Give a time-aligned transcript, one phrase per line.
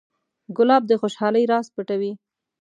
[0.57, 2.13] ګلاب د خوشحالۍ راز پټوي.